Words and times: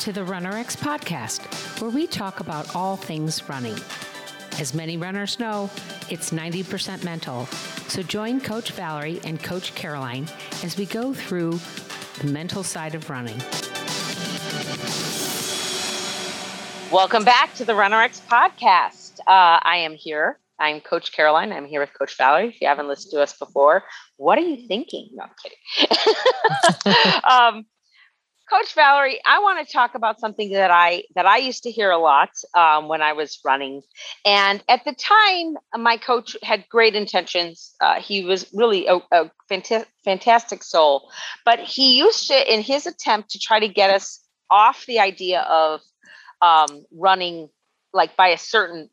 to 0.00 0.12
the 0.12 0.22
RunRx 0.22 0.78
podcast, 0.78 1.42
where 1.78 1.90
we 1.90 2.06
talk 2.06 2.40
about 2.40 2.74
all 2.74 2.96
things 2.96 3.46
running. 3.50 3.76
As 4.58 4.72
many 4.72 4.96
runners 4.96 5.38
know, 5.38 5.68
it's 6.08 6.30
90% 6.30 7.04
mental. 7.04 7.44
So 7.88 8.02
join 8.02 8.40
Coach 8.40 8.72
Valerie 8.72 9.20
and 9.24 9.42
Coach 9.42 9.74
Caroline 9.74 10.26
as 10.64 10.78
we 10.78 10.86
go 10.86 11.12
through 11.12 11.60
the 12.20 12.28
mental 12.32 12.62
side 12.62 12.94
of 12.94 13.10
running. 13.10 13.36
Welcome 16.90 17.24
back 17.24 17.52
to 17.56 17.66
the 17.66 17.74
RunRx 17.74 18.22
podcast. 18.22 19.20
Uh, 19.26 19.60
I 19.62 19.76
am 19.84 19.92
here. 19.92 20.38
I'm 20.58 20.80
Coach 20.80 21.12
Caroline. 21.12 21.52
I'm 21.52 21.66
here 21.66 21.80
with 21.80 21.92
Coach 21.92 22.16
Valerie. 22.16 22.48
If 22.48 22.62
you 22.62 22.68
haven't 22.68 22.88
listened 22.88 23.12
to 23.12 23.20
us 23.20 23.36
before, 23.36 23.82
what 24.16 24.38
are 24.38 24.42
you 24.42 24.66
thinking? 24.66 25.10
No, 25.12 25.24
I'm 25.24 25.30
kidding. 25.42 27.22
um, 27.30 27.66
Coach 28.50 28.74
Valerie, 28.74 29.20
I 29.24 29.38
want 29.38 29.64
to 29.64 29.72
talk 29.72 29.94
about 29.94 30.18
something 30.18 30.50
that 30.52 30.72
I 30.72 31.04
that 31.14 31.24
I 31.24 31.36
used 31.36 31.62
to 31.62 31.70
hear 31.70 31.90
a 31.90 31.98
lot 31.98 32.30
um, 32.54 32.88
when 32.88 33.00
I 33.00 33.12
was 33.12 33.38
running, 33.44 33.82
and 34.26 34.62
at 34.68 34.84
the 34.84 34.92
time, 34.92 35.56
my 35.80 35.96
coach 35.96 36.36
had 36.42 36.68
great 36.68 36.96
intentions. 36.96 37.72
Uh, 37.80 38.00
he 38.00 38.24
was 38.24 38.52
really 38.52 38.88
a, 38.88 38.96
a 39.12 39.30
fanta- 39.48 39.86
fantastic 40.04 40.64
soul, 40.64 41.10
but 41.44 41.60
he 41.60 41.96
used 41.98 42.26
to, 42.28 42.52
in 42.52 42.60
his 42.60 42.86
attempt 42.86 43.30
to 43.30 43.38
try 43.38 43.60
to 43.60 43.68
get 43.68 43.90
us 43.90 44.20
off 44.50 44.84
the 44.86 44.98
idea 44.98 45.42
of 45.42 45.80
um, 46.42 46.84
running 46.90 47.48
like 47.92 48.16
by 48.16 48.28
a 48.28 48.38
certain 48.38 48.90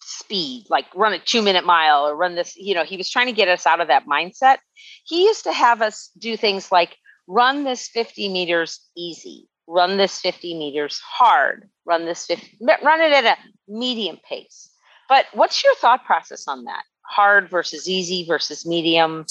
speed, 0.00 0.66
like 0.68 0.86
run 0.94 1.12
a 1.12 1.18
two 1.18 1.42
minute 1.42 1.64
mile 1.64 2.06
or 2.06 2.14
run 2.14 2.36
this. 2.36 2.56
You 2.56 2.76
know, 2.76 2.84
he 2.84 2.96
was 2.96 3.10
trying 3.10 3.26
to 3.26 3.32
get 3.32 3.48
us 3.48 3.66
out 3.66 3.80
of 3.80 3.88
that 3.88 4.06
mindset. 4.06 4.58
He 5.04 5.24
used 5.24 5.42
to 5.44 5.52
have 5.52 5.82
us 5.82 6.10
do 6.18 6.36
things 6.36 6.70
like 6.70 6.96
run 7.26 7.64
this 7.64 7.88
50 7.88 8.28
meters 8.28 8.80
easy, 8.96 9.48
run 9.66 9.96
this 9.96 10.18
50 10.20 10.58
meters 10.58 11.00
hard, 11.00 11.68
run 11.84 12.04
this 12.04 12.26
50, 12.26 12.58
run 12.60 13.00
it 13.00 13.12
at 13.12 13.24
a 13.24 13.36
medium 13.68 14.18
pace. 14.28 14.70
But 15.08 15.26
what's 15.32 15.62
your 15.62 15.74
thought 15.76 16.04
process 16.04 16.48
on 16.48 16.64
that? 16.64 16.84
Hard 17.02 17.50
versus 17.50 17.88
easy 17.88 18.24
versus 18.24 18.64
medium? 18.66 19.26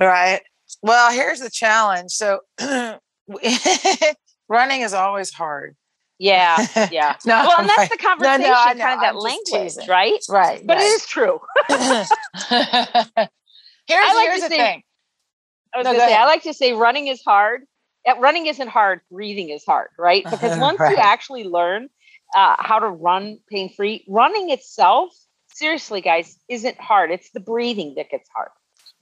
Right. 0.00 0.40
Well, 0.82 1.12
here's 1.12 1.40
the 1.40 1.50
challenge. 1.50 2.12
So 2.12 2.40
running 4.48 4.80
is 4.82 4.94
always 4.94 5.32
hard. 5.32 5.76
Yeah, 6.18 6.66
yeah. 6.90 7.14
no, 7.26 7.34
well, 7.34 7.60
and 7.60 7.68
that's 7.68 7.78
right. 7.78 7.90
the 7.90 7.96
conversation, 7.96 8.42
no, 8.42 8.48
no, 8.48 8.54
kind 8.54 8.80
of 8.80 9.00
that 9.00 9.16
language, 9.16 9.88
right? 9.88 10.20
Right. 10.28 10.66
But 10.66 10.78
it 10.78 10.82
is 10.82 11.06
true. 11.06 11.40
here's 11.68 12.08
like 12.48 14.28
here's 14.28 14.40
the 14.42 14.48
thing. 14.48 14.82
I 15.74 15.78
was 15.78 15.84
no, 15.84 15.92
gonna 15.92 16.04
say, 16.04 16.14
I 16.14 16.24
like 16.26 16.42
to 16.42 16.54
say 16.54 16.72
running 16.72 17.08
is 17.08 17.22
hard. 17.22 17.62
Running 18.18 18.46
isn't 18.46 18.68
hard. 18.68 19.00
Breathing 19.10 19.50
is 19.50 19.64
hard, 19.64 19.88
right? 19.98 20.24
Because 20.30 20.58
once 20.58 20.78
right. 20.78 20.92
you 20.92 20.96
actually 20.96 21.44
learn 21.44 21.88
uh, 22.34 22.56
how 22.58 22.78
to 22.78 22.88
run 22.88 23.38
pain 23.50 23.72
free, 23.74 24.04
running 24.08 24.50
itself, 24.50 25.12
seriously, 25.48 26.00
guys, 26.00 26.38
isn't 26.48 26.80
hard. 26.80 27.10
It's 27.10 27.30
the 27.30 27.40
breathing 27.40 27.94
that 27.96 28.10
gets 28.10 28.28
hard. 28.34 28.50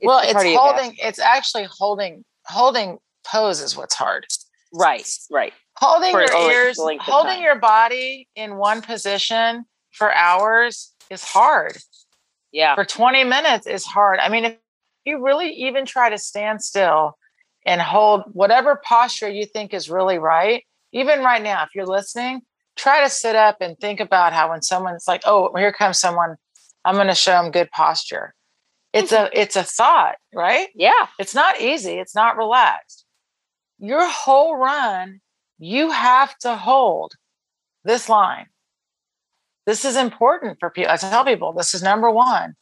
It's 0.01 0.07
well, 0.07 0.21
it's 0.23 0.57
holding. 0.57 0.97
It's 0.99 1.19
actually 1.19 1.67
holding. 1.71 2.25
Holding 2.47 2.99
pose 3.27 3.61
is 3.61 3.77
what's 3.77 3.95
hard. 3.95 4.27
Right. 4.73 5.09
Right. 5.31 5.53
Holding 5.79 6.13
For 6.13 6.21
your 6.21 6.51
ears, 6.51 6.79
holding 7.01 7.43
your 7.43 7.59
body 7.59 8.29
in 8.35 8.57
one 8.57 8.83
position 8.83 9.65
for 9.93 10.13
hours 10.13 10.93
is 11.11 11.25
hard. 11.25 11.77
Yeah. 12.53 12.75
For 12.75 12.85
20 12.85 13.25
minutes 13.25 13.67
is 13.67 13.85
hard. 13.85 14.19
I 14.21 14.29
mean, 14.29 14.45
if 14.45 14.57
you 15.07 15.23
really 15.23 15.51
even 15.51 15.87
try 15.87 16.11
to 16.11 16.19
stand 16.19 16.63
still 16.63 17.17
and 17.65 17.81
hold 17.81 18.23
whatever 18.33 18.77
posture 18.77 19.29
you 19.29 19.47
think 19.47 19.73
is 19.73 19.89
really 19.91 20.19
right, 20.19 20.65
even 20.93 21.21
right 21.21 21.43
now, 21.43 21.63
if 21.63 21.71
you're 21.75 21.87
listening, 21.87 22.43
try 22.77 23.03
to 23.03 23.11
sit 23.11 23.35
up 23.35 23.57
and 23.61 23.79
think 23.79 24.01
about 24.01 24.33
how 24.33 24.51
when 24.51 24.63
someone's 24.63 25.09
like, 25.09 25.23
oh, 25.25 25.55
here 25.57 25.73
comes 25.73 25.99
someone, 25.99 26.37
I'm 26.85 26.95
going 26.95 27.09
to 27.09 27.15
show 27.15 27.43
them 27.43 27.51
good 27.51 27.71
posture. 27.71 28.35
It's 28.93 29.13
a 29.13 29.17
mm-hmm. 29.17 29.33
it's 29.33 29.57
a 29.57 29.63
thought, 29.63 30.17
right? 30.33 30.69
Yeah. 30.75 31.07
It's 31.19 31.35
not 31.35 31.61
easy. 31.61 31.99
It's 31.99 32.15
not 32.15 32.37
relaxed. 32.37 33.05
Your 33.79 34.09
whole 34.09 34.57
run, 34.57 35.21
you 35.59 35.91
have 35.91 36.37
to 36.39 36.57
hold 36.57 37.13
this 37.85 38.09
line. 38.09 38.47
This 39.67 39.85
is 39.85 39.97
important 39.97 40.59
for 40.61 40.71
people. 40.71 40.93
I 40.93 40.97
tell 40.97 41.25
people 41.25 41.53
this 41.53 41.75
is 41.75 41.83
number 41.83 42.11
one 42.11 42.55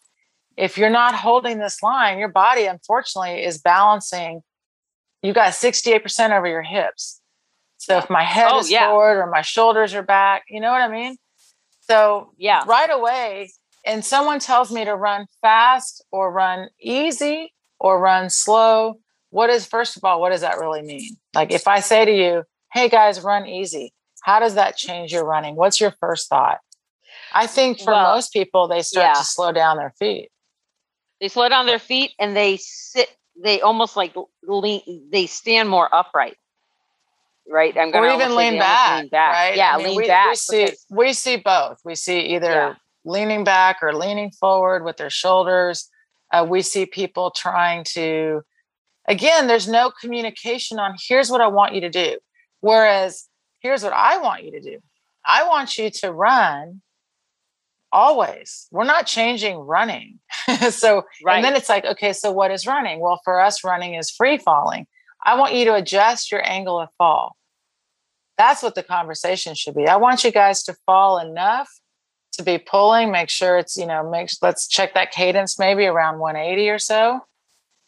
if 0.56 0.78
you're 0.78 0.90
not 0.90 1.14
holding 1.14 1.58
this 1.58 1.82
line, 1.82 2.18
your 2.18 2.28
body 2.28 2.66
unfortunately 2.66 3.44
is 3.44 3.58
balancing. 3.58 4.42
You 5.22 5.32
got 5.32 5.52
68% 5.52 6.36
over 6.36 6.46
your 6.46 6.62
hips. 6.62 7.20
So 7.78 7.98
if 7.98 8.08
my 8.08 8.22
head 8.22 8.48
oh, 8.50 8.60
is 8.60 8.70
yeah. 8.70 8.88
forward 8.88 9.20
or 9.20 9.30
my 9.30 9.42
shoulders 9.42 9.94
are 9.94 10.02
back, 10.02 10.44
you 10.48 10.60
know 10.60 10.70
what 10.70 10.80
I 10.80 10.88
mean? 10.88 11.16
So 11.82 12.32
yeah, 12.38 12.62
right 12.66 12.90
away, 12.90 13.50
and 13.84 14.04
someone 14.04 14.38
tells 14.38 14.72
me 14.72 14.84
to 14.84 14.94
run 14.94 15.26
fast 15.42 16.04
or 16.10 16.32
run 16.32 16.68
easy 16.80 17.52
or 17.78 18.00
run 18.00 18.30
slow, 18.30 19.00
what 19.30 19.50
is 19.50 19.66
first 19.66 19.96
of 19.96 20.04
all, 20.04 20.20
what 20.20 20.30
does 20.30 20.40
that 20.40 20.58
really 20.58 20.82
mean? 20.82 21.16
Like 21.34 21.52
if 21.52 21.68
I 21.68 21.80
say 21.80 22.04
to 22.04 22.12
you, 22.12 22.44
hey 22.72 22.88
guys, 22.88 23.20
run 23.20 23.46
easy, 23.46 23.92
how 24.22 24.40
does 24.40 24.54
that 24.54 24.76
change 24.76 25.12
your 25.12 25.24
running? 25.24 25.56
What's 25.56 25.80
your 25.80 25.92
first 26.00 26.28
thought? 26.28 26.60
I 27.34 27.46
think 27.46 27.80
for 27.80 27.92
well, 27.92 28.14
most 28.14 28.32
people, 28.32 28.68
they 28.68 28.82
start 28.82 29.08
yeah. 29.08 29.14
to 29.14 29.24
slow 29.24 29.52
down 29.52 29.76
their 29.76 29.92
feet. 29.98 30.30
They 31.24 31.28
slow 31.28 31.48
down 31.48 31.64
their 31.64 31.78
feet 31.78 32.12
and 32.18 32.36
they 32.36 32.58
sit. 32.58 33.08
They 33.42 33.62
almost 33.62 33.96
like 33.96 34.14
lean. 34.42 35.08
They 35.10 35.24
stand 35.24 35.70
more 35.70 35.88
upright. 35.90 36.36
Right. 37.48 37.74
I'm 37.78 37.90
going 37.90 38.10
to 38.10 38.14
even 38.22 38.36
lean 38.36 38.58
back, 38.58 39.00
lean 39.00 39.08
back. 39.08 39.32
Right. 39.32 39.56
Yeah, 39.56 39.72
I 39.72 39.78
mean, 39.78 39.86
lean 39.86 39.96
we, 39.96 40.06
back. 40.06 40.28
We 40.28 40.34
see, 40.34 40.68
we 40.90 41.12
see 41.14 41.36
both. 41.36 41.78
We 41.82 41.94
see 41.94 42.20
either 42.34 42.50
yeah. 42.50 42.74
leaning 43.06 43.42
back 43.42 43.78
or 43.80 43.94
leaning 43.94 44.32
forward 44.32 44.84
with 44.84 44.98
their 44.98 45.08
shoulders. 45.08 45.88
Uh, 46.30 46.44
we 46.46 46.60
see 46.60 46.84
people 46.84 47.30
trying 47.30 47.84
to. 47.94 48.42
Again, 49.08 49.46
there's 49.46 49.66
no 49.66 49.90
communication 49.98 50.78
on 50.78 50.94
here's 51.08 51.30
what 51.30 51.40
I 51.40 51.46
want 51.46 51.74
you 51.74 51.80
to 51.80 51.90
do. 51.90 52.18
Whereas 52.60 53.26
here's 53.60 53.82
what 53.82 53.94
I 53.94 54.18
want 54.18 54.44
you 54.44 54.50
to 54.50 54.60
do. 54.60 54.78
I 55.24 55.48
want 55.48 55.78
you 55.78 55.88
to 55.88 56.12
run 56.12 56.82
always. 57.90 58.66
We're 58.70 58.84
not 58.84 59.06
changing 59.06 59.56
running. 59.56 60.18
so, 60.70 61.04
right. 61.24 61.36
and 61.36 61.44
then 61.44 61.54
it's 61.54 61.68
like, 61.68 61.84
okay, 61.84 62.12
so 62.12 62.30
what 62.30 62.50
is 62.50 62.66
running? 62.66 63.00
Well, 63.00 63.20
for 63.24 63.40
us, 63.40 63.64
running 63.64 63.94
is 63.94 64.10
free 64.10 64.38
falling. 64.38 64.86
I 65.24 65.36
want 65.36 65.54
you 65.54 65.64
to 65.66 65.74
adjust 65.74 66.30
your 66.30 66.46
angle 66.46 66.78
of 66.78 66.88
fall. 66.98 67.36
That's 68.36 68.62
what 68.62 68.74
the 68.74 68.82
conversation 68.82 69.54
should 69.54 69.74
be. 69.74 69.86
I 69.86 69.96
want 69.96 70.24
you 70.24 70.32
guys 70.32 70.62
to 70.64 70.74
fall 70.86 71.18
enough 71.18 71.68
to 72.32 72.42
be 72.42 72.58
pulling, 72.58 73.12
make 73.12 73.30
sure 73.30 73.58
it's, 73.58 73.76
you 73.76 73.86
know, 73.86 74.08
make 74.10 74.30
let's 74.42 74.66
check 74.66 74.94
that 74.94 75.12
cadence 75.12 75.58
maybe 75.58 75.86
around 75.86 76.18
180 76.18 76.68
or 76.68 76.78
so. 76.78 77.20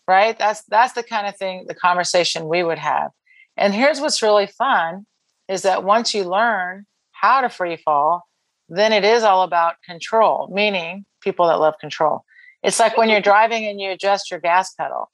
Right? 0.09 0.39
That's 0.39 0.63
that's 0.65 0.93
the 0.93 1.03
kind 1.03 1.27
of 1.27 1.37
thing 1.37 1.65
the 1.67 1.75
conversation 1.75 2.49
we 2.49 2.63
would 2.63 2.79
have. 2.79 3.11
And 3.57 3.75
here's 3.75 4.01
what's 4.01 4.23
really 4.23 4.47
fun 4.47 5.07
is 5.49 5.63
that 5.63 5.83
once 5.83 6.15
you 6.15 6.25
learn 6.25 6.87
how 7.11 7.41
to 7.41 7.49
free 7.49 7.77
fall, 7.77 8.27
then 8.69 8.93
it 8.93 9.05
is 9.05 9.23
all 9.23 9.43
about 9.43 9.75
control, 9.85 10.49
meaning 10.53 11.05
people 11.21 11.47
that 11.49 11.61
love 11.61 11.75
control. 11.81 12.25
It's 12.63 12.81
like 12.81 12.97
when 12.97 13.09
you're 13.09 13.21
driving 13.21 13.67
and 13.67 13.81
you 13.81 13.91
adjust 13.91 14.31
your 14.31 14.41
gas 14.41 14.75
pedal, 14.75 15.11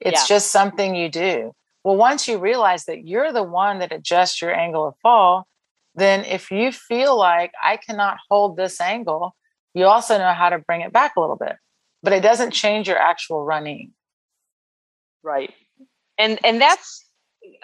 it's 0.00 0.28
yeah. 0.28 0.34
just 0.34 0.50
something 0.50 0.94
you 0.94 1.08
do. 1.08 1.52
Well, 1.84 1.96
once 1.96 2.28
you 2.28 2.38
realize 2.38 2.84
that 2.84 3.06
you're 3.06 3.32
the 3.32 3.42
one 3.42 3.78
that 3.80 3.92
adjusts 3.92 4.40
your 4.40 4.54
angle 4.54 4.86
of 4.86 4.94
fall, 5.02 5.46
then 5.94 6.24
if 6.24 6.50
you 6.50 6.72
feel 6.72 7.16
like 7.16 7.52
I 7.62 7.76
cannot 7.76 8.18
hold 8.30 8.56
this 8.56 8.80
angle, 8.80 9.34
you 9.74 9.86
also 9.86 10.18
know 10.18 10.32
how 10.32 10.50
to 10.50 10.58
bring 10.58 10.80
it 10.82 10.92
back 10.92 11.12
a 11.16 11.20
little 11.20 11.36
bit, 11.36 11.56
but 12.02 12.12
it 12.12 12.22
doesn't 12.22 12.52
change 12.52 12.88
your 12.88 12.98
actual 12.98 13.44
running. 13.44 13.92
Right. 15.22 15.52
And 16.18 16.38
and 16.44 16.60
that's 16.60 17.08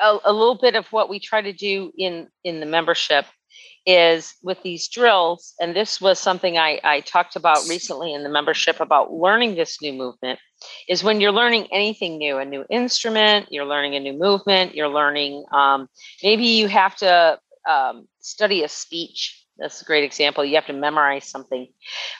a, 0.02 0.18
a 0.24 0.32
little 0.32 0.58
bit 0.58 0.74
of 0.74 0.86
what 0.92 1.08
we 1.08 1.20
try 1.20 1.42
to 1.42 1.52
do 1.52 1.92
in 1.96 2.28
in 2.44 2.60
the 2.60 2.66
membership 2.66 3.26
is 3.86 4.34
with 4.42 4.62
these 4.62 4.88
drills, 4.88 5.54
and 5.60 5.74
this 5.74 6.00
was 6.00 6.18
something 6.18 6.58
I, 6.58 6.80
I 6.84 7.00
talked 7.00 7.36
about 7.36 7.66
recently 7.68 8.12
in 8.12 8.22
the 8.22 8.28
membership 8.28 8.80
about 8.80 9.12
learning 9.12 9.54
this 9.54 9.80
new 9.80 9.92
movement, 9.92 10.38
is 10.88 11.02
when 11.02 11.20
you're 11.20 11.32
learning 11.32 11.68
anything 11.72 12.18
new, 12.18 12.38
a 12.38 12.44
new 12.44 12.64
instrument, 12.70 13.46
you're 13.50 13.64
learning 13.64 13.94
a 13.94 14.00
new 14.00 14.12
movement, 14.12 14.74
you're 14.74 14.88
learning, 14.88 15.44
um, 15.52 15.88
maybe 16.22 16.44
you 16.44 16.68
have 16.68 16.96
to 16.96 17.38
um, 17.68 18.06
study 18.20 18.62
a 18.62 18.68
speech. 18.68 19.44
That's 19.58 19.82
a 19.82 19.84
great 19.84 20.04
example. 20.04 20.44
You 20.44 20.54
have 20.54 20.66
to 20.66 20.72
memorize 20.72 21.26
something. 21.26 21.66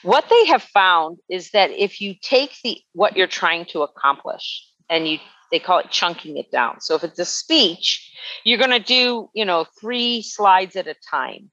What 0.03 0.25
they 0.29 0.45
have 0.47 0.63
found 0.63 1.19
is 1.29 1.51
that 1.51 1.71
if 1.71 2.01
you 2.01 2.15
take 2.21 2.51
the 2.63 2.79
what 2.93 3.15
you're 3.15 3.27
trying 3.27 3.65
to 3.65 3.81
accomplish 3.81 4.65
and 4.89 5.07
you 5.07 5.19
they 5.51 5.59
call 5.59 5.79
it 5.79 5.89
chunking 5.91 6.37
it 6.37 6.51
down. 6.51 6.81
So 6.81 6.95
if 6.95 7.03
it's 7.03 7.19
a 7.19 7.25
speech, 7.25 8.11
you're 8.43 8.57
going 8.57 8.71
to 8.71 8.79
do, 8.79 9.29
you 9.33 9.45
know, 9.45 9.65
three 9.79 10.21
slides 10.21 10.75
at 10.75 10.87
a 10.87 10.95
time. 11.09 11.51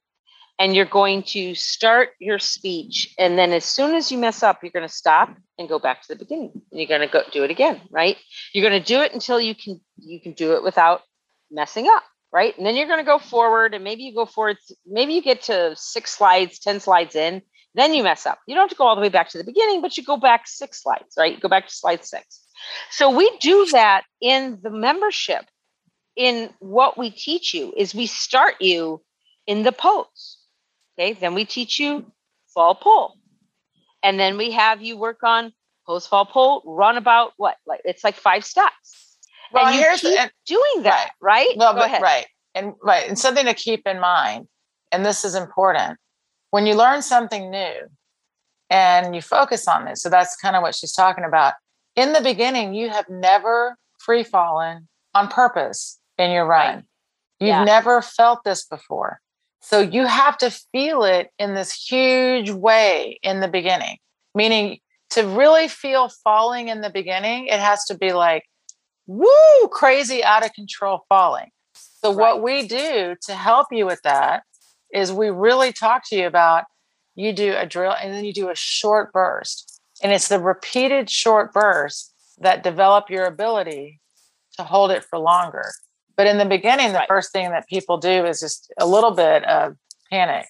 And 0.59 0.75
you're 0.75 0.85
going 0.85 1.21
to 1.23 1.53
start 1.53 2.09
your 2.19 2.39
speech. 2.39 3.13
And 3.19 3.37
then 3.37 3.53
as 3.53 3.63
soon 3.63 3.93
as 3.93 4.11
you 4.11 4.17
mess 4.17 4.41
up, 4.41 4.63
you're 4.63 4.71
going 4.71 4.87
to 4.87 4.93
stop 4.93 5.35
and 5.59 5.69
go 5.69 5.77
back 5.79 6.01
to 6.01 6.07
the 6.09 6.15
beginning. 6.15 6.51
And 6.71 6.79
you're 6.79 6.87
going 6.87 7.01
to 7.01 7.07
go 7.07 7.21
do 7.31 7.43
it 7.43 7.51
again, 7.51 7.81
right? 7.91 8.17
You're 8.53 8.67
going 8.67 8.81
to 8.81 8.87
do 8.87 9.01
it 9.01 9.13
until 9.13 9.39
you 9.39 9.53
can 9.53 9.79
you 9.97 10.19
can 10.19 10.33
do 10.33 10.53
it 10.53 10.63
without 10.63 11.01
messing 11.51 11.87
up. 11.87 12.03
right? 12.31 12.57
And 12.57 12.65
then 12.65 12.75
you're 12.75 12.87
going 12.87 12.99
to 12.99 13.05
go 13.05 13.19
forward 13.19 13.73
and 13.73 13.83
maybe 13.83 14.03
you 14.03 14.13
go 14.13 14.25
forward, 14.25 14.57
maybe 14.85 15.13
you 15.13 15.21
get 15.21 15.43
to 15.43 15.73
six 15.75 16.11
slides, 16.11 16.59
10 16.59 16.79
slides 16.79 17.15
in, 17.15 17.41
then 17.77 17.93
you 17.93 18.03
mess 18.03 18.25
up. 18.25 18.39
You 18.47 18.55
don't 18.55 18.63
have 18.63 18.69
to 18.71 18.75
go 18.75 18.85
all 18.85 18.95
the 18.95 19.01
way 19.01 19.09
back 19.09 19.29
to 19.29 19.37
the 19.37 19.43
beginning, 19.43 19.81
but 19.81 19.97
you 19.97 20.03
go 20.03 20.17
back 20.17 20.47
six 20.47 20.81
slides, 20.81 21.13
right? 21.15 21.35
You 21.35 21.39
go 21.39 21.47
back 21.47 21.67
to 21.67 21.73
slide 21.73 22.03
six. 22.03 22.41
So 22.89 23.15
we 23.15 23.31
do 23.37 23.67
that 23.71 24.03
in 24.19 24.57
the 24.63 24.71
membership. 24.71 25.45
In 26.15 26.49
what 26.57 26.97
we 26.97 27.11
teach 27.11 27.53
you 27.53 27.71
is 27.77 27.93
we 27.93 28.07
start 28.07 28.55
you 28.59 29.03
in 29.45 29.61
the 29.61 29.71
pose. 29.71 30.39
Okay, 30.97 31.13
then 31.13 31.35
we 31.35 31.45
teach 31.45 31.79
you 31.79 32.11
fall 32.51 32.73
pull. 32.73 33.19
And 34.01 34.19
then 34.19 34.35
we 34.35 34.49
have 34.51 34.81
you 34.81 34.97
work 34.97 35.21
on 35.21 35.53
pose 35.85 36.07
fall 36.07 36.25
pull, 36.25 36.63
run 36.65 36.97
about 36.97 37.33
what? 37.37 37.57
Like 37.67 37.81
it's 37.85 38.03
like 38.03 38.15
five 38.15 38.43
steps. 38.43 39.17
Well, 39.53 39.67
and 39.67 39.75
here's 39.75 40.03
and, 40.03 40.31
doing 40.47 40.83
that, 40.83 41.11
right? 41.21 41.49
right? 41.49 41.57
Well, 41.57 41.73
Go 41.73 41.79
but, 41.81 41.85
ahead. 41.85 42.01
right. 42.01 42.25
And 42.55 42.73
right. 42.81 43.07
And 43.07 43.19
something 43.19 43.45
to 43.45 43.53
keep 43.53 43.85
in 43.85 43.99
mind, 43.99 44.47
and 44.91 45.05
this 45.05 45.23
is 45.23 45.35
important 45.35 45.99
when 46.51 46.65
you 46.65 46.75
learn 46.75 47.01
something 47.01 47.49
new 47.49 47.73
and 48.69 49.15
you 49.15 49.21
focus 49.21 49.67
on 49.67 49.85
this, 49.85 50.01
so 50.01 50.09
that's 50.09 50.35
kind 50.35 50.55
of 50.55 50.61
what 50.61 50.75
she's 50.75 50.93
talking 50.93 51.23
about. 51.23 51.53
In 51.95 52.13
the 52.13 52.21
beginning, 52.21 52.73
you 52.73 52.89
have 52.89 53.09
never 53.09 53.77
free 53.99 54.23
fallen 54.23 54.87
on 55.13 55.27
purpose 55.27 55.99
in 56.17 56.31
your 56.31 56.45
run. 56.45 56.75
Right. 56.75 56.83
You've 57.39 57.47
yeah. 57.49 57.63
never 57.63 58.01
felt 58.01 58.43
this 58.43 58.65
before. 58.65 59.19
So 59.61 59.79
you 59.79 60.05
have 60.05 60.37
to 60.39 60.51
feel 60.71 61.03
it 61.03 61.29
in 61.39 61.53
this 61.53 61.73
huge 61.73 62.49
way 62.49 63.19
in 63.21 63.39
the 63.39 63.47
beginning, 63.47 63.97
meaning 64.33 64.79
to 65.11 65.27
really 65.27 65.67
feel 65.67 66.09
falling 66.23 66.67
in 66.69 66.81
the 66.81 66.89
beginning, 66.89 67.47
it 67.47 67.59
has 67.59 67.85
to 67.85 67.97
be 67.97 68.13
like, 68.13 68.43
woo, 69.07 69.27
crazy 69.71 70.23
out 70.23 70.45
of 70.45 70.53
control 70.53 71.05
falling. 71.09 71.49
So, 71.73 72.13
right. 72.13 72.17
what 72.17 72.43
we 72.43 72.67
do 72.67 73.15
to 73.23 73.33
help 73.33 73.67
you 73.71 73.85
with 73.85 74.01
that 74.03 74.43
is 74.93 75.11
we 75.11 75.29
really 75.29 75.71
talk 75.71 76.03
to 76.09 76.15
you 76.15 76.27
about 76.27 76.65
you 77.15 77.33
do 77.33 77.55
a 77.57 77.65
drill 77.65 77.95
and 78.01 78.13
then 78.13 78.25
you 78.25 78.33
do 78.33 78.49
a 78.49 78.55
short 78.55 79.11
burst. 79.11 79.81
And 80.03 80.11
it's 80.11 80.27
the 80.27 80.39
repeated 80.39 81.09
short 81.09 81.53
bursts 81.53 82.13
that 82.39 82.63
develop 82.63 83.09
your 83.09 83.25
ability 83.25 83.99
to 84.57 84.63
hold 84.63 84.91
it 84.91 85.03
for 85.03 85.17
longer. 85.17 85.71
But 86.15 86.27
in 86.27 86.37
the 86.37 86.45
beginning, 86.45 86.89
the 86.89 86.99
right. 86.99 87.07
first 87.07 87.31
thing 87.31 87.49
that 87.49 87.67
people 87.67 87.97
do 87.97 88.25
is 88.25 88.39
just 88.39 88.71
a 88.79 88.85
little 88.85 89.11
bit 89.11 89.43
of 89.45 89.75
panic. 90.09 90.47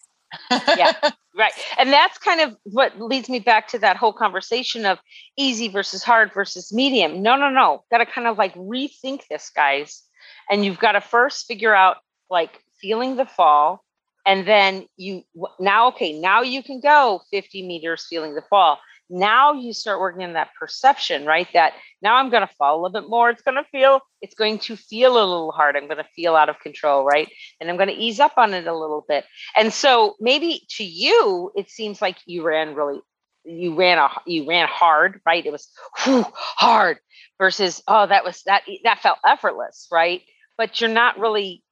yeah, 0.51 0.93
right. 1.37 1.51
And 1.77 1.91
that's 1.91 2.17
kind 2.17 2.41
of 2.41 2.55
what 2.63 2.99
leads 2.99 3.29
me 3.29 3.39
back 3.39 3.67
to 3.69 3.79
that 3.79 3.97
whole 3.97 4.13
conversation 4.13 4.85
of 4.85 4.99
easy 5.37 5.67
versus 5.67 6.03
hard 6.03 6.33
versus 6.33 6.73
medium. 6.73 7.21
No, 7.21 7.35
no, 7.35 7.49
no. 7.49 7.83
Got 7.91 7.99
to 7.99 8.05
kind 8.05 8.27
of 8.27 8.37
like 8.37 8.55
rethink 8.55 9.21
this, 9.29 9.49
guys. 9.49 10.03
And 10.49 10.63
you've 10.65 10.79
got 10.79 10.93
to 10.93 11.01
first 11.01 11.47
figure 11.47 11.75
out 11.75 11.97
like 12.29 12.61
feeling 12.81 13.15
the 13.15 13.25
fall, 13.25 13.83
and 14.27 14.45
then 14.45 14.85
you 14.97 15.23
now 15.59 15.87
okay 15.87 16.19
now 16.19 16.41
you 16.41 16.61
can 16.61 16.81
go 16.81 17.21
50 17.31 17.65
meters 17.65 18.05
feeling 18.07 18.35
the 18.35 18.43
fall. 18.49 18.79
Now 19.09 19.53
you 19.53 19.71
start 19.71 20.01
working 20.01 20.23
on 20.23 20.33
that 20.33 20.49
perception 20.59 21.25
right? 21.25 21.47
That 21.53 21.73
now 22.01 22.17
i'm 22.17 22.29
going 22.29 22.45
to 22.45 22.53
fall 22.55 22.75
a 22.75 22.79
little 22.81 23.01
bit 23.01 23.09
more. 23.09 23.29
It's 23.29 23.41
going 23.41 23.55
to 23.55 23.63
feel 23.71 24.01
it's 24.21 24.35
going 24.35 24.59
to 24.59 24.75
feel 24.75 25.13
a 25.13 25.23
little 25.23 25.51
hard. 25.53 25.77
I'm 25.77 25.85
going 25.85 25.97
to 25.97 26.09
feel 26.15 26.35
out 26.35 26.49
of 26.49 26.59
control 26.59 27.05
right? 27.05 27.29
And 27.61 27.69
i'm 27.69 27.77
going 27.77 27.89
to 27.89 27.95
ease 27.95 28.19
up 28.19 28.33
on 28.37 28.53
it 28.53 28.67
a 28.67 28.77
little 28.77 29.05
bit. 29.07 29.23
And 29.55 29.71
so 29.73 30.15
maybe 30.19 30.61
to 30.77 30.83
you 30.83 31.51
it 31.55 31.69
seems 31.69 32.01
like 32.01 32.17
you 32.25 32.43
ran 32.43 32.75
really 32.75 32.99
you 33.45 33.75
ran 33.75 33.97
a 33.97 34.09
you 34.25 34.45
ran 34.45 34.67
hard 34.67 35.21
right? 35.25 35.45
It 35.45 35.53
was 35.53 35.69
whew, 36.03 36.25
hard 36.35 36.97
versus 37.37 37.81
oh 37.87 38.05
that 38.05 38.25
was 38.25 38.43
that 38.43 38.63
that 38.83 38.99
felt 38.99 39.19
effortless 39.25 39.87
right? 39.89 40.21
But 40.57 40.81
you're 40.81 40.89
not 40.89 41.17
really 41.17 41.63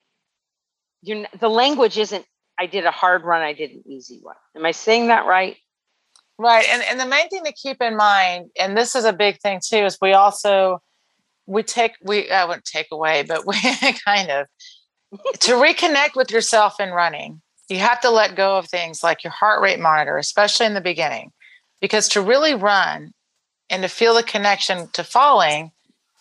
you're 1.01 1.25
the 1.37 1.49
language 1.49 1.97
isn't 1.97 2.25
I 2.59 2.65
did 2.67 2.85
a 2.85 2.91
hard 2.91 3.23
run, 3.23 3.41
I 3.41 3.53
did 3.53 3.71
an 3.71 3.83
easy 3.85 4.19
one. 4.21 4.35
Am 4.55 4.65
I 4.65 4.71
saying 4.71 5.07
that 5.07 5.25
right? 5.25 5.57
Right. 6.37 6.65
And 6.69 6.83
and 6.83 6.99
the 6.99 7.05
main 7.05 7.29
thing 7.29 7.43
to 7.45 7.53
keep 7.53 7.81
in 7.81 7.95
mind, 7.95 8.49
and 8.59 8.77
this 8.77 8.95
is 8.95 9.05
a 9.05 9.13
big 9.13 9.39
thing 9.39 9.61
too, 9.65 9.85
is 9.85 9.97
we 10.01 10.13
also 10.13 10.81
we 11.45 11.63
take 11.63 11.93
we 12.03 12.29
I 12.29 12.45
wouldn't 12.45 12.65
take 12.65 12.87
away, 12.91 13.23
but 13.23 13.45
we 13.47 13.55
kind 14.05 14.29
of 14.29 14.47
to 15.39 15.51
reconnect 15.53 16.15
with 16.15 16.31
yourself 16.31 16.79
in 16.79 16.89
running, 16.91 17.41
you 17.69 17.77
have 17.77 18.01
to 18.01 18.09
let 18.09 18.35
go 18.35 18.57
of 18.57 18.67
things 18.67 19.03
like 19.03 19.23
your 19.23 19.31
heart 19.31 19.61
rate 19.61 19.79
monitor, 19.79 20.17
especially 20.17 20.65
in 20.65 20.73
the 20.73 20.81
beginning. 20.81 21.31
Because 21.81 22.09
to 22.09 22.21
really 22.21 22.55
run 22.55 23.13
and 23.69 23.83
to 23.83 23.89
feel 23.89 24.13
the 24.13 24.23
connection 24.23 24.89
to 24.93 25.03
falling, 25.03 25.71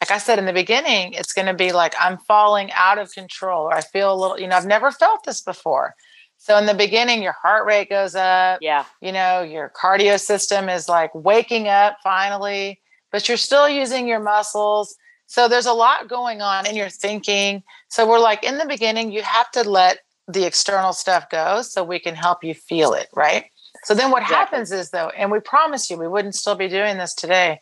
like 0.00 0.10
I 0.10 0.18
said 0.18 0.38
in 0.38 0.46
the 0.46 0.52
beginning, 0.52 1.12
it's 1.12 1.32
going 1.32 1.46
to 1.46 1.54
be 1.54 1.72
like 1.72 1.94
I'm 1.98 2.18
falling 2.18 2.70
out 2.72 2.98
of 2.98 3.12
control 3.12 3.64
or 3.64 3.74
I 3.74 3.80
feel 3.80 4.12
a 4.12 4.16
little, 4.16 4.38
you 4.38 4.46
know, 4.46 4.56
I've 4.56 4.66
never 4.66 4.90
felt 4.90 5.24
this 5.24 5.40
before. 5.40 5.94
So 6.38 6.58
in 6.58 6.66
the 6.66 6.74
beginning, 6.74 7.22
your 7.22 7.32
heart 7.32 7.66
rate 7.66 7.88
goes 7.88 8.14
up. 8.14 8.58
Yeah. 8.60 8.84
You 9.00 9.12
know, 9.12 9.42
your 9.42 9.72
cardio 9.80 10.20
system 10.20 10.68
is 10.68 10.88
like 10.88 11.14
waking 11.14 11.68
up 11.68 11.96
finally, 12.02 12.80
but 13.10 13.28
you're 13.28 13.36
still 13.36 13.68
using 13.68 14.06
your 14.06 14.20
muscles. 14.20 14.94
So 15.26 15.48
there's 15.48 15.66
a 15.66 15.72
lot 15.72 16.08
going 16.08 16.42
on 16.42 16.66
in 16.66 16.76
your 16.76 16.90
thinking. 16.90 17.62
So 17.88 18.06
we're 18.06 18.18
like 18.18 18.44
in 18.44 18.58
the 18.58 18.66
beginning, 18.66 19.10
you 19.10 19.22
have 19.22 19.50
to 19.52 19.62
let 19.62 20.00
the 20.28 20.44
external 20.44 20.92
stuff 20.92 21.28
go 21.30 21.62
so 21.62 21.82
we 21.82 21.98
can 21.98 22.14
help 22.14 22.44
you 22.44 22.54
feel 22.54 22.92
it, 22.92 23.08
right? 23.14 23.46
So 23.84 23.94
then 23.94 24.10
what 24.10 24.22
exactly. 24.22 24.56
happens 24.56 24.72
is 24.72 24.90
though, 24.90 25.08
and 25.08 25.30
we 25.30 25.40
promise 25.40 25.90
you 25.90 25.96
we 25.98 26.08
wouldn't 26.08 26.34
still 26.34 26.54
be 26.54 26.68
doing 26.68 26.96
this 26.96 27.14
today 27.14 27.60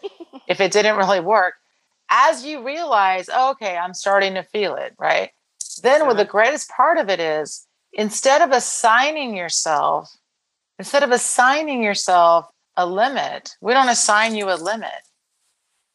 if 0.48 0.60
it 0.60 0.72
didn't 0.72 0.96
really 0.96 1.20
work. 1.20 1.54
As 2.10 2.44
you 2.44 2.64
realize, 2.64 3.30
oh, 3.32 3.52
okay, 3.52 3.76
I'm 3.76 3.94
starting 3.94 4.34
to 4.34 4.42
feel 4.42 4.74
it, 4.74 4.94
right? 4.98 5.30
Then 5.82 6.02
uh-huh. 6.02 6.08
what 6.08 6.16
the 6.16 6.24
greatest 6.24 6.68
part 6.70 6.98
of 6.98 7.08
it 7.08 7.20
is 7.20 7.66
instead 7.92 8.42
of 8.42 8.50
assigning 8.50 9.36
yourself, 9.36 10.16
instead 10.78 11.02
of 11.02 11.10
assigning 11.10 11.82
yourself 11.82 12.46
a 12.76 12.86
limit, 12.86 13.56
we 13.60 13.72
don't 13.72 13.88
assign 13.88 14.34
you 14.34 14.50
a 14.50 14.56
limit. 14.56 14.90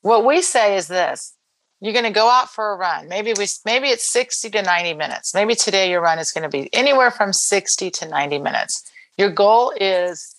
What 0.01 0.25
we 0.25 0.41
say 0.41 0.77
is 0.77 0.88
this 0.88 1.33
you're 1.79 1.94
going 1.94 2.05
to 2.05 2.11
go 2.11 2.27
out 2.27 2.49
for 2.49 2.71
a 2.71 2.75
run. 2.75 3.07
Maybe 3.07 3.33
we 3.38 3.45
maybe 3.65 3.89
it's 3.89 4.03
60 4.05 4.49
to 4.51 4.61
90 4.61 4.94
minutes. 4.95 5.33
Maybe 5.33 5.53
today 5.53 5.91
your 5.91 6.01
run 6.01 6.19
is 6.19 6.31
going 6.31 6.44
to 6.44 6.49
be 6.49 6.73
anywhere 6.73 7.11
from 7.11 7.33
60 7.33 7.91
to 7.91 8.07
90 8.07 8.39
minutes. 8.39 8.89
Your 9.17 9.29
goal 9.29 9.73
is 9.79 10.35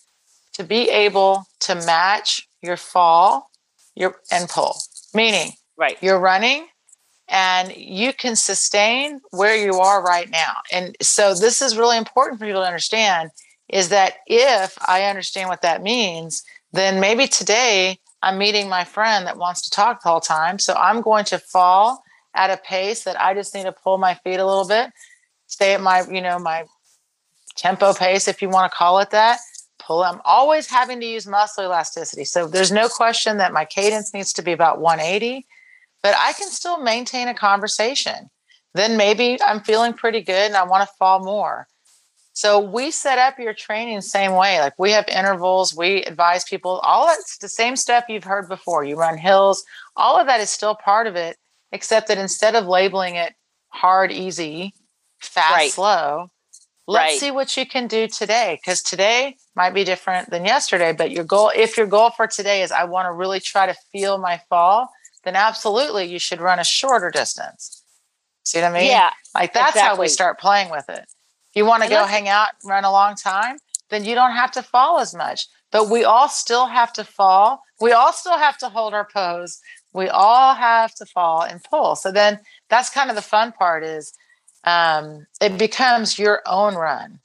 to 0.55 0.65
be 0.65 0.89
able 0.91 1.45
to 1.61 1.75
match 1.75 2.49
your 2.63 2.77
fall 2.77 3.49
your 3.99 4.17
and 4.31 4.49
pull. 4.49 4.77
Meaning, 5.13 5.53
right. 5.77 5.97
You're 6.01 6.21
running 6.21 6.69
and 7.29 7.75
you 7.77 8.13
can 8.13 8.35
sustain 8.35 9.21
where 9.31 9.57
you 9.57 9.75
are 9.75 10.03
right 10.03 10.31
now. 10.31 10.55
And 10.73 10.97
so 11.03 11.35
this 11.35 11.61
is 11.61 11.77
really 11.77 11.99
important 11.99 12.39
for 12.39 12.47
people 12.47 12.63
to 12.63 12.67
understand 12.67 13.31
is 13.69 13.91
that 13.91 14.15
if 14.27 14.79
I 14.87 15.05
understand 15.05 15.49
what 15.49 15.63
that 15.63 15.83
means, 15.83 16.43
then 16.73 17.01
maybe 17.01 17.27
today 17.27 17.99
I'm 18.23 18.39
meeting 18.39 18.69
my 18.69 18.85
friend 18.85 19.27
that 19.27 19.37
wants 19.37 19.63
to 19.63 19.71
talk 19.71 20.03
the 20.03 20.09
whole 20.09 20.21
time. 20.21 20.59
So 20.59 20.73
I'm 20.75 21.03
going 21.03 21.25
to 21.27 21.39
fall 21.39 22.03
at 22.35 22.51
a 22.51 22.57
pace 22.57 23.05
that 23.05 23.21
I 23.21 23.35
just 23.35 23.55
need 23.55 23.65
to 23.65 23.73
pull 23.73 23.99
my 23.99 24.15
feet 24.15 24.37
a 24.37 24.47
little 24.47 24.67
bit, 24.67 24.91
stay 25.47 25.75
at 25.75 25.83
my, 25.83 26.05
you 26.11 26.23
know, 26.23 26.39
my 26.39 26.65
tempo 27.57 27.93
pace, 27.93 28.27
if 28.27 28.41
you 28.41 28.49
want 28.49 28.71
to 28.71 28.77
call 28.77 29.01
it 29.01 29.11
that. 29.11 29.39
Pull. 29.79 30.03
I'm 30.03 30.21
always 30.25 30.69
having 30.69 31.01
to 31.01 31.07
use 31.07 31.27
muscle 31.27 31.65
elasticity. 31.65 32.25
So 32.25 32.47
there's 32.47 32.73
no 32.73 32.89
question 32.89 33.37
that 33.37 33.53
my 33.53 33.65
cadence 33.65 34.13
needs 34.13 34.33
to 34.35 34.43
be 34.43 34.53
about 34.53 34.81
180 34.81 35.47
but 36.03 36.15
I 36.19 36.33
can 36.33 36.49
still 36.49 36.83
maintain 36.83 37.29
a 37.29 37.35
conversation. 37.35 38.31
Then 38.75 38.97
maybe 38.97 39.39
I'm 39.43 39.61
feeling 39.61 39.93
pretty 39.93 40.21
good 40.21 40.47
and 40.47 40.57
I 40.57 40.65
want 40.65 40.89
to 40.89 40.95
fall 40.99 41.25
more. 41.25 41.67
So 42.39 42.61
we 42.61 42.93
set 42.93 43.19
up 43.19 43.37
your 43.41 43.53
training 43.53 44.01
same 44.01 44.33
way. 44.33 44.61
Like 44.61 44.79
we 44.79 44.93
have 44.93 45.09
intervals, 45.09 45.75
we 45.75 46.05
advise 46.05 46.45
people, 46.45 46.79
all 46.85 47.07
that's 47.09 47.39
the 47.39 47.49
same 47.49 47.75
stuff 47.75 48.05
you've 48.09 48.23
heard 48.23 48.49
before. 48.49 48.85
You 48.85 48.95
run 48.95 49.19
hills, 49.19 49.65
all 49.97 50.21
of 50.21 50.29
that 50.29 50.39
is 50.39 50.49
still 50.49 50.77
part 50.77 51.09
of 51.09 51.17
it, 51.17 51.37
except 51.73 52.07
that 52.07 52.17
instead 52.17 52.55
of 52.55 52.67
labeling 52.67 53.17
it 53.17 53.35
hard, 53.71 54.13
easy, 54.13 54.73
fast, 55.19 55.53
right. 55.53 55.71
slow, 55.73 56.31
let's 56.87 57.15
right. 57.15 57.19
see 57.19 57.33
what 57.33 57.57
you 57.57 57.67
can 57.67 57.89
do 57.89 58.07
today. 58.07 58.61
Because 58.63 58.83
today 58.83 59.37
might 59.57 59.75
be 59.75 59.83
different 59.83 60.31
than 60.31 60.45
yesterday. 60.45 60.93
But 60.93 61.11
your 61.11 61.25
goal, 61.25 61.51
if 61.57 61.77
your 61.77 61.89
goal 61.89 62.11
for 62.11 62.29
today 62.29 62.63
is 62.63 62.71
I 62.71 62.85
want 62.85 63.07
to 63.07 63.13
really 63.13 63.41
try 63.41 63.67
to 63.67 63.75
feel 63.91 64.17
my 64.17 64.41
fall, 64.49 64.93
then 65.25 65.37
absolutely 65.37 66.05
you 66.05 66.19
should 66.19 66.41
run 66.41 66.59
a 66.59 66.65
shorter 66.65 67.11
distance. 67.11 67.83
See 68.45 68.61
what 68.61 68.71
I 68.71 68.73
mean? 68.73 68.91
Yeah. 68.91 69.11
Like 69.35 69.53
that's 69.53 69.71
exactly. 69.71 69.97
how 69.97 70.01
we 70.01 70.09
start 70.09 70.39
playing 70.39 70.71
with 70.71 70.89
it. 70.89 71.05
If 71.51 71.57
you 71.57 71.65
want 71.65 71.83
to 71.83 71.89
go 71.89 72.05
hang 72.05 72.29
out, 72.29 72.49
run 72.65 72.85
a 72.85 72.93
long 72.93 73.15
time, 73.15 73.59
then 73.91 74.05
you 74.05 74.15
don't 74.15 74.33
have 74.33 74.51
to 74.53 74.63
fall 74.63 75.01
as 75.01 75.15
much. 75.15 75.47
But 75.71 75.91
we 75.91 76.05
all 76.05 76.29
still 76.29 76.67
have 76.67 76.93
to 76.95 77.05
fall. 77.05 77.63
We 77.81 77.93
all 77.93 78.13
still 78.13 78.39
have 78.39 78.57
to 78.59 78.69
hold 78.69 78.95
our 78.95 79.07
pose. 79.13 79.61
We 79.93 80.09
all 80.09 80.55
have 80.55 80.95
to 80.97 81.07
fall 81.07 81.43
and 81.43 81.63
pull. 81.63 81.97
So 81.97 82.11
then 82.11 82.41
that's 82.71 82.91
kind 82.91 83.11
of 83.11 83.17
the 83.17 83.23
fun 83.23 83.53
part 83.53 83.85
is 83.85 84.15
um, 84.65 85.27
it 85.41 85.59
becomes 85.59 86.19
your 86.19 86.43
own 86.47 86.75
run. 86.75 87.21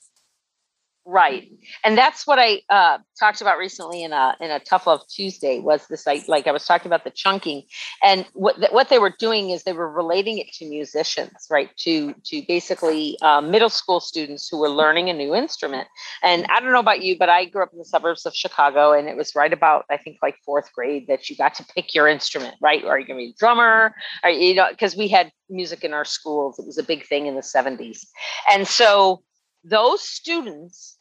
Right, 1.05 1.51
and 1.83 1.97
that's 1.97 2.25
what 2.25 2.39
I 2.39 2.61
uh, 2.69 2.99
talked 3.19 3.41
about 3.41 3.57
recently 3.57 4.03
in 4.03 4.13
a 4.13 4.37
in 4.39 4.49
a 4.49 4.59
tough 4.59 4.87
love 4.87 5.01
Tuesday. 5.09 5.59
Was 5.59 5.85
this 5.87 6.07
like 6.07 6.29
like 6.29 6.47
I 6.47 6.53
was 6.53 6.65
talking 6.65 6.87
about 6.87 7.03
the 7.03 7.09
chunking, 7.09 7.63
and 8.01 8.25
what 8.31 8.55
th- 8.55 8.71
what 8.71 8.87
they 8.87 8.99
were 8.99 9.13
doing 9.19 9.49
is 9.49 9.63
they 9.63 9.73
were 9.73 9.91
relating 9.91 10.37
it 10.37 10.53
to 10.53 10.65
musicians, 10.65 11.47
right? 11.51 11.69
To 11.79 12.15
to 12.27 12.41
basically 12.47 13.17
uh, 13.21 13.41
middle 13.41 13.67
school 13.67 13.99
students 13.99 14.47
who 14.47 14.57
were 14.59 14.69
learning 14.69 15.09
a 15.09 15.13
new 15.13 15.35
instrument. 15.35 15.89
And 16.23 16.45
I 16.45 16.61
don't 16.61 16.71
know 16.71 16.79
about 16.79 17.01
you, 17.01 17.17
but 17.17 17.27
I 17.27 17.45
grew 17.45 17.63
up 17.63 17.73
in 17.73 17.79
the 17.79 17.85
suburbs 17.85 18.25
of 18.25 18.33
Chicago, 18.33 18.93
and 18.93 19.09
it 19.09 19.17
was 19.17 19.35
right 19.35 19.51
about 19.51 19.83
I 19.89 19.97
think 19.97 20.19
like 20.21 20.37
fourth 20.45 20.71
grade 20.71 21.07
that 21.07 21.29
you 21.29 21.35
got 21.35 21.53
to 21.55 21.65
pick 21.65 21.93
your 21.93 22.07
instrument, 22.07 22.55
right? 22.61 22.81
Are 22.85 22.97
you 22.97 23.05
going 23.05 23.19
to 23.19 23.25
be 23.25 23.31
a 23.31 23.37
drummer? 23.37 23.93
Or 24.23 24.29
you 24.29 24.55
know, 24.55 24.67
because 24.69 24.95
we 24.95 25.09
had 25.09 25.33
music 25.49 25.83
in 25.83 25.93
our 25.93 26.05
schools. 26.05 26.57
It 26.59 26.65
was 26.65 26.77
a 26.77 26.83
big 26.83 27.05
thing 27.05 27.25
in 27.25 27.35
the 27.35 27.41
'70s, 27.41 28.05
and 28.49 28.65
so 28.65 29.21
those 29.63 30.01
students 30.01 30.97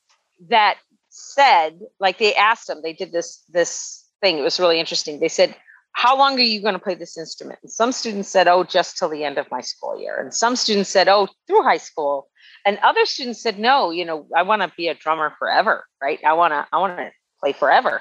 that 0.49 0.77
said 1.09 1.79
like 2.01 2.19
they 2.19 2.35
asked 2.35 2.67
them 2.67 2.81
they 2.83 2.93
did 2.93 3.13
this 3.13 3.45
this 3.51 4.09
thing 4.21 4.39
it 4.39 4.43
was 4.43 4.59
really 4.59 4.81
interesting. 4.81 5.21
They 5.21 5.29
said 5.29 5.55
how 5.95 6.17
long 6.17 6.39
are 6.39 6.43
you 6.43 6.63
going 6.63 6.73
to 6.73 6.81
play 6.81 6.95
this 6.95 7.19
instrument? 7.19 7.59
And 7.63 7.71
some 7.71 7.93
students 7.93 8.31
said 8.31 8.49
oh 8.49 8.65
just 8.65 8.97
till 8.97 9.11
the 9.11 9.25
end 9.25 9.37
of 9.37 9.51
my 9.51 9.61
school 9.61 10.01
year. 10.01 10.19
And 10.19 10.33
some 10.33 10.57
students 10.57 10.89
said 10.89 11.09
oh 11.09 11.29
through 11.47 11.63
high 11.63 11.77
school. 11.77 12.29
And 12.65 12.79
other 12.79 13.05
students 13.05 13.43
said 13.43 13.59
no 13.59 13.91
you 13.91 14.05
know 14.05 14.27
i 14.35 14.43
want 14.43 14.63
to 14.63 14.73
be 14.77 14.89
a 14.89 14.95
drummer 14.95 15.35
forever 15.39 15.85
right? 16.01 16.21
I 16.25 16.33
want 16.33 16.53
to 16.53 16.67
i 16.73 16.79
want 16.79 16.97
to 16.97 17.11
play 17.41 17.53
forever. 17.53 18.01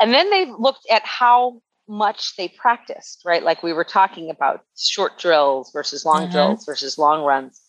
And 0.00 0.12
then 0.12 0.28
they 0.28 0.46
looked 0.46 0.86
at 0.90 1.04
how 1.04 1.62
much 1.88 2.36
they 2.36 2.48
practiced 2.48 3.22
right? 3.24 3.42
Like 3.42 3.62
we 3.62 3.72
were 3.72 3.84
talking 3.84 4.28
about 4.28 4.60
short 4.76 5.18
drills 5.18 5.70
versus 5.72 6.04
long 6.04 6.24
mm-hmm. 6.24 6.32
drills 6.32 6.66
versus 6.66 6.98
long 6.98 7.24
runs 7.24 7.62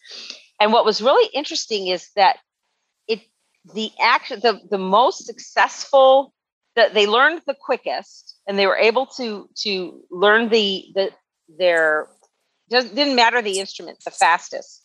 and 0.59 0.71
what 0.71 0.85
was 0.85 1.01
really 1.01 1.29
interesting 1.33 1.87
is 1.87 2.09
that 2.15 2.37
it 3.07 3.21
the 3.73 3.91
action 4.01 4.39
the, 4.41 4.59
the 4.69 4.77
most 4.77 5.25
successful 5.25 6.33
that 6.75 6.93
they 6.93 7.07
learned 7.07 7.41
the 7.47 7.55
quickest 7.59 8.37
and 8.47 8.57
they 8.59 8.67
were 8.67 8.77
able 8.77 9.05
to 9.05 9.49
to 9.55 10.01
learn 10.11 10.49
the 10.49 10.85
the 10.93 11.11
their 11.57 12.07
didn't 12.69 13.15
matter 13.15 13.41
the 13.41 13.59
instrument 13.59 13.99
the 14.03 14.11
fastest. 14.11 14.81